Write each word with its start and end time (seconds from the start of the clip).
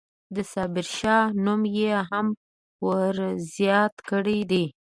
د 0.35 0.37
صابرشاه 0.51 1.25
نوم 1.43 1.61
یې 1.77 1.91
هم 2.09 2.27
ورزیات 2.87 3.95
کړی 4.09 4.39
دی. 4.51 4.65